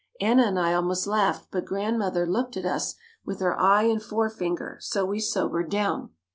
Anna 0.19 0.47
and 0.47 0.57
I 0.57 0.73
almost 0.73 1.05
laughed 1.05 1.49
but 1.51 1.63
Grandmother 1.63 2.25
looked 2.25 2.57
at 2.57 2.65
us 2.65 2.95
with 3.23 3.39
her 3.39 3.55
eye 3.59 3.83
and 3.83 4.01
forefinger 4.01 4.77
so 4.81 5.05
we 5.05 5.19
sobered 5.19 5.69
down. 5.69 6.09